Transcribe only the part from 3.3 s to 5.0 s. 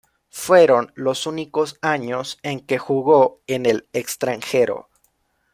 en el extranjero.